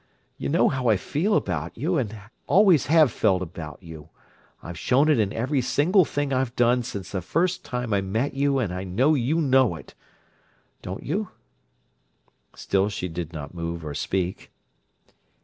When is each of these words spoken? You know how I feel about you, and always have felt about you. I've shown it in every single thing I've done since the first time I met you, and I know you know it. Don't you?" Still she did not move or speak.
You 0.39 0.49
know 0.49 0.67
how 0.67 0.87
I 0.87 0.97
feel 0.97 1.35
about 1.35 1.77
you, 1.77 1.99
and 1.99 2.11
always 2.47 2.87
have 2.87 3.11
felt 3.11 3.43
about 3.43 3.83
you. 3.83 4.09
I've 4.63 4.79
shown 4.79 5.09
it 5.09 5.19
in 5.19 5.31
every 5.31 5.61
single 5.61 6.05
thing 6.05 6.33
I've 6.33 6.55
done 6.55 6.81
since 6.81 7.11
the 7.11 7.21
first 7.21 7.63
time 7.63 7.93
I 7.93 8.01
met 8.01 8.33
you, 8.33 8.57
and 8.57 8.73
I 8.73 8.83
know 8.83 9.13
you 9.13 9.39
know 9.39 9.75
it. 9.75 9.93
Don't 10.81 11.03
you?" 11.03 11.29
Still 12.55 12.89
she 12.89 13.09
did 13.09 13.31
not 13.31 13.53
move 13.53 13.85
or 13.85 13.93
speak. 13.93 14.49